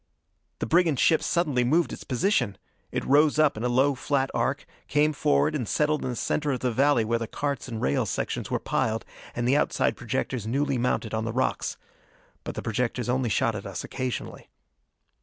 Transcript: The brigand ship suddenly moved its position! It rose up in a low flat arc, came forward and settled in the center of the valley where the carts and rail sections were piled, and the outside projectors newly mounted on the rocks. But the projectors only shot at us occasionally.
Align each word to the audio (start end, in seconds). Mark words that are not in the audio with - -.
The 0.57 0.65
brigand 0.65 0.99
ship 0.99 1.21
suddenly 1.21 1.63
moved 1.63 1.93
its 1.93 2.03
position! 2.03 2.57
It 2.91 3.05
rose 3.05 3.37
up 3.37 3.55
in 3.55 3.63
a 3.63 3.67
low 3.69 3.93
flat 3.93 4.31
arc, 4.33 4.65
came 4.87 5.13
forward 5.13 5.53
and 5.53 5.67
settled 5.67 6.03
in 6.03 6.09
the 6.09 6.15
center 6.15 6.51
of 6.51 6.61
the 6.61 6.71
valley 6.71 7.05
where 7.05 7.19
the 7.19 7.27
carts 7.27 7.67
and 7.67 7.79
rail 7.79 8.07
sections 8.07 8.49
were 8.49 8.57
piled, 8.57 9.05
and 9.35 9.47
the 9.47 9.55
outside 9.57 9.95
projectors 9.95 10.47
newly 10.47 10.79
mounted 10.79 11.13
on 11.13 11.23
the 11.25 11.31
rocks. 11.33 11.77
But 12.43 12.55
the 12.55 12.63
projectors 12.63 13.09
only 13.09 13.29
shot 13.29 13.53
at 13.53 13.67
us 13.67 13.83
occasionally. 13.83 14.49